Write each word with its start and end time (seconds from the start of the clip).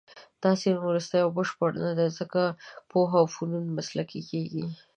دا 0.43 0.51
سیند 0.59 0.79
وروستۍ 0.83 1.19
او 1.23 1.29
بشپړه 1.37 1.77
نه 1.85 1.91
دی، 1.97 2.07
ځکه 2.19 2.41
پوهه 2.91 3.17
او 3.21 3.27
فنون 3.35 3.65
مسلکي 3.77 4.21
کېږي. 4.29 4.63